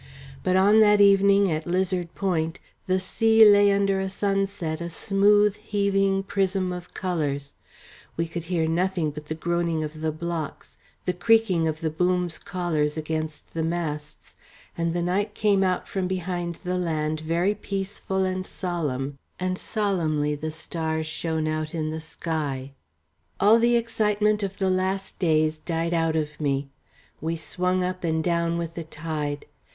But 0.41 0.55
on 0.55 0.79
that 0.79 0.99
evening 0.99 1.51
at 1.51 1.65
the 1.65 1.69
Lizard 1.69 2.15
Point 2.15 2.57
the 2.87 2.99
sea 2.99 3.45
lay 3.45 3.71
under 3.71 4.01
the 4.01 4.09
sunset 4.09 4.81
a 4.81 4.89
smooth, 4.89 5.55
heaving 5.57 6.23
prism 6.23 6.71
of 6.73 6.95
colours; 6.95 7.53
we 8.17 8.25
could 8.27 8.45
hear 8.45 8.67
nothing 8.67 9.11
but 9.11 9.27
the 9.27 9.35
groaning 9.35 9.83
of 9.83 10.01
the 10.01 10.11
blocks, 10.11 10.79
the 11.05 11.13
creaking 11.13 11.67
of 11.67 11.81
the 11.81 11.91
boom's 11.91 12.39
collars 12.39 12.97
against 12.97 13.53
the 13.53 13.61
masts; 13.61 14.33
and 14.75 14.95
the 14.95 15.03
night 15.03 15.35
came 15.35 15.63
out 15.63 15.87
from 15.87 16.07
behind 16.07 16.55
the 16.63 16.79
land 16.79 17.19
very 17.19 17.53
peaceful 17.53 18.23
and 18.23 18.47
solemn, 18.47 19.19
and 19.39 19.55
solemnly 19.59 20.33
the 20.33 20.49
stars 20.49 21.05
shone 21.05 21.45
out 21.47 21.75
in 21.75 21.91
the 21.91 22.01
sky. 22.01 22.71
All 23.39 23.59
the 23.59 23.75
excitement 23.75 24.41
of 24.41 24.57
the 24.57 24.71
last 24.71 25.19
days 25.19 25.59
died 25.59 25.93
out 25.93 26.15
of 26.15 26.39
me. 26.41 26.69
We 27.21 27.35
swung 27.35 27.83
up 27.83 28.03
and 28.03 28.23
down 28.23 28.57
with 28.57 28.73
the 28.73 28.85
tide. 28.85 29.45